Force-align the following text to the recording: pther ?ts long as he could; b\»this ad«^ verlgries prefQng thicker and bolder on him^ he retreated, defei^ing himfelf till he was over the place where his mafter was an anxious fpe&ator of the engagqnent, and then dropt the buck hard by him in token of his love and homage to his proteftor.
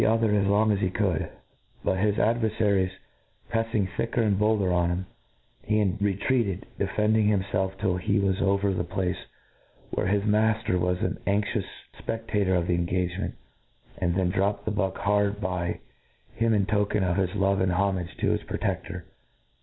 pther 0.01 0.31
?ts 0.41 0.47
long 0.49 0.71
as 0.71 0.79
he 0.79 0.89
could; 0.89 1.29
b\»this 1.85 2.17
ad«^ 2.17 2.39
verlgries 2.41 2.89
prefQng 3.51 3.87
thicker 3.95 4.23
and 4.23 4.39
bolder 4.39 4.71
on 4.73 4.89
him^ 5.69 5.99
he 6.01 6.03
retreated, 6.03 6.65
defei^ing 6.79 7.27
himfelf 7.29 7.77
till 7.79 7.97
he 7.97 8.17
was 8.17 8.41
over 8.41 8.73
the 8.73 8.83
place 8.83 9.27
where 9.91 10.07
his 10.07 10.23
mafter 10.23 10.79
was 10.79 10.97
an 11.03 11.19
anxious 11.27 11.65
fpe&ator 12.03 12.55
of 12.55 12.65
the 12.65 12.75
engagqnent, 12.75 13.33
and 13.99 14.15
then 14.15 14.31
dropt 14.31 14.65
the 14.65 14.71
buck 14.71 14.97
hard 14.97 15.39
by 15.39 15.79
him 16.33 16.51
in 16.51 16.65
token 16.65 17.03
of 17.03 17.17
his 17.17 17.35
love 17.35 17.61
and 17.61 17.71
homage 17.73 18.17
to 18.17 18.31
his 18.31 18.41
proteftor. 18.41 19.03